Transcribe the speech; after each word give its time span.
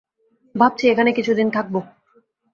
ভাবছি 0.55 0.83
এখানে 0.87 1.11
কিছুদিন 1.13 1.47
থাকবো। 1.49 1.79